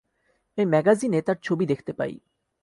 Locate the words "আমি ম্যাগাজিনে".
0.57-1.19